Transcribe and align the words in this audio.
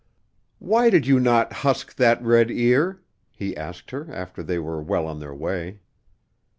"Why 0.57 0.89
did 0.89 1.05
you 1.05 1.19
not 1.19 1.53
husk 1.53 1.93
that 1.97 2.19
red 2.23 2.49
ear?" 2.49 3.01
he 3.29 3.55
asked 3.55 3.91
her, 3.91 4.11
after 4.11 4.41
they 4.41 4.57
were 4.57 4.81
well 4.81 5.05
on 5.05 5.19
their 5.19 5.35
way. 5.35 5.81